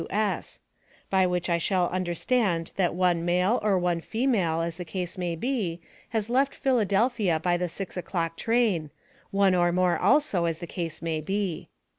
[0.09, 0.57] W.S."
[1.11, 5.35] By which I shall understand that one Male, or one Female, as the case may
[5.35, 6.87] be, has left Phila.
[6.87, 8.89] by the 6 o'clock train
[9.29, 11.69] one or more, also, as the case may be.